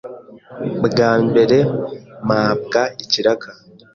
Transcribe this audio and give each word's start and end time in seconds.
Bwa 0.85 1.11
mbere 1.27 1.57
mpabwa 2.27 2.81
ikiraka, 3.03 3.49